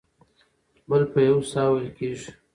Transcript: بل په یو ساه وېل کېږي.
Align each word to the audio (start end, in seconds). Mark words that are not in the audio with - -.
بل 0.89 1.03
په 1.13 1.19
یو 1.29 1.37
ساه 1.51 1.69
وېل 1.71 1.87
کېږي. 1.97 2.29